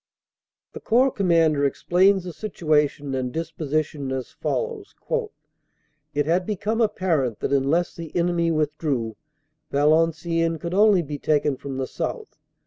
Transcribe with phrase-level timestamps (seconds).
[0.73, 4.95] The Corps Commander explains the situation and disposi tion as follows:
[6.15, 9.15] "It had become apparent that unless the enemy withdrew,
[9.69, 12.39] Valenciennes could only be taken from the south.